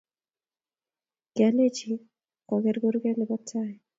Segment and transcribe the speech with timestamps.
[1.33, 1.91] Kialenchi
[2.49, 3.73] koker kurget nebo tai